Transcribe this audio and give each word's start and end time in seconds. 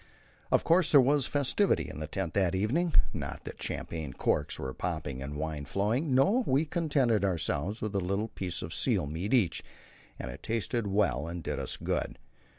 Of 0.49 0.63
course, 0.63 0.91
there 0.91 0.99
was 0.99 1.27
a 1.27 1.29
festivity 1.29 1.87
in 1.87 1.99
the 1.99 2.07
tent 2.07 2.33
that 2.33 2.55
evening 2.55 2.95
not 3.13 3.43
that 3.43 3.61
champagne 3.61 4.13
corks 4.13 4.57
were 4.57 4.73
popping 4.73 5.21
and 5.21 5.37
wine 5.37 5.63
flowing 5.65 6.15
no, 6.15 6.43
we 6.47 6.65
contented 6.65 7.23
ourselves 7.23 7.83
with 7.83 7.93
a 7.93 7.99
little 7.99 8.29
piece 8.29 8.63
of 8.63 8.73
seal 8.73 9.05
meat 9.05 9.31
each, 9.31 9.61
and 10.17 10.31
it 10.31 10.41
tasted 10.41 10.87
well 10.87 11.27
and 11.27 11.43
did 11.43 11.59
us 11.59 11.77
good. 11.77 12.17